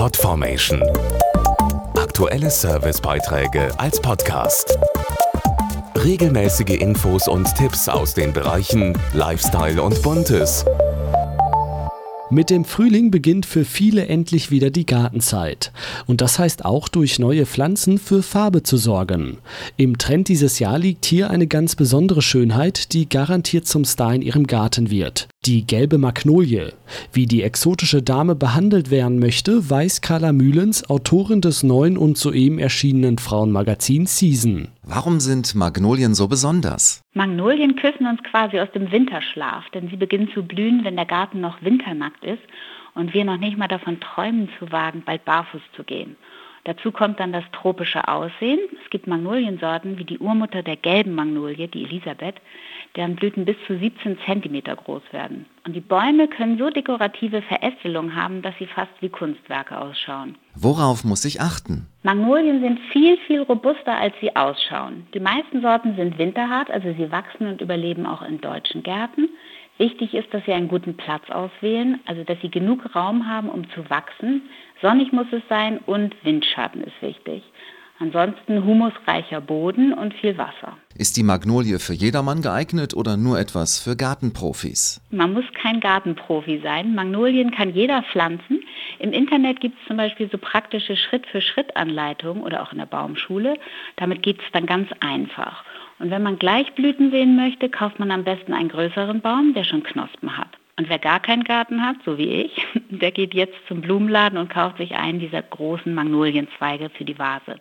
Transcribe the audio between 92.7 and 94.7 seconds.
in der Baumschule. Damit geht es dann